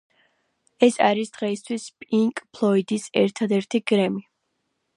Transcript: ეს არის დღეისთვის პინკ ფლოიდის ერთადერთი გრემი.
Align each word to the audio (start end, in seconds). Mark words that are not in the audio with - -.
ეს 0.85 0.95
არის 1.07 1.29
დღეისთვის 1.35 1.85
პინკ 2.05 2.41
ფლოიდის 2.59 3.05
ერთადერთი 3.25 3.83
გრემი. 3.93 4.27